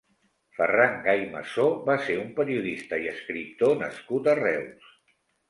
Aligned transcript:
Ferran 0.59 0.95
Gay 1.07 1.19
Massó 1.33 1.65
va 1.89 1.97
ser 2.07 2.15
un 2.23 2.31
periodista 2.41 2.99
i 3.05 3.07
escriptor 3.13 3.79
nascut 3.85 4.33
a 4.35 4.37
Reus. 4.43 4.91